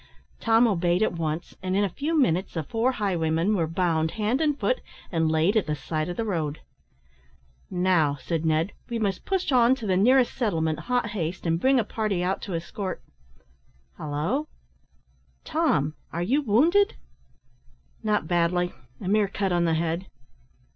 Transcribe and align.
Tom 0.39 0.67
obeyed 0.67 1.03
at 1.03 1.13
once, 1.13 1.55
and 1.61 1.77
in 1.77 1.83
a 1.83 1.87
few 1.89 2.17
minutes 2.19 2.55
the 2.55 2.63
four 2.63 2.93
highwaymen 2.93 3.55
were 3.55 3.67
bound 3.67 4.09
hand 4.17 4.41
and 4.41 4.59
foot, 4.59 4.81
and 5.11 5.29
laid 5.29 5.55
at 5.55 5.67
the 5.67 5.75
side 5.75 6.09
of 6.09 6.17
the 6.17 6.25
road. 6.25 6.61
"Now," 7.69 8.15
said 8.15 8.43
Ned, 8.43 8.71
"we 8.89 8.97
must 8.97 9.25
push 9.27 9.51
on 9.51 9.75
to 9.75 9.85
the 9.85 9.95
nearest 9.95 10.33
settlement 10.33 10.79
hot 10.89 11.09
haste, 11.11 11.45
and 11.45 11.59
bring 11.61 11.79
a 11.79 11.83
party 11.83 12.23
out 12.23 12.41
to 12.41 12.55
escort 12.55 13.03
Halloo! 13.99 14.45
Tom, 15.43 15.93
are 16.11 16.23
you 16.23 16.41
wounded?" 16.41 16.95
"Not 18.01 18.27
badly 18.27 18.73
a 18.99 19.07
mere 19.07 19.27
cut 19.27 19.51
on 19.51 19.65
the 19.65 19.75
head." 19.75 20.07